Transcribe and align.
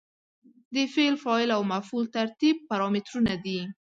د 0.73 0.75
فعل، 0.93 1.15
فاعل 1.23 1.49
او 1.57 1.61
مفعول 1.73 2.05
ترتیب 2.17 2.55
پارامترونه 2.69 3.33
دي. 3.45 3.59